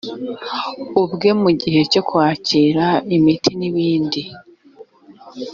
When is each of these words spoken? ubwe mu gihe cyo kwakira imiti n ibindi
ubwe 1.03 1.29
mu 1.41 1.49
gihe 1.61 1.81
cyo 1.91 2.01
kwakira 2.07 2.85
imiti 3.15 3.51
n 3.59 3.61
ibindi 3.69 4.21